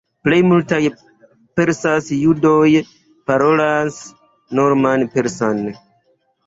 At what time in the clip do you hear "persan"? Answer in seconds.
5.19-5.65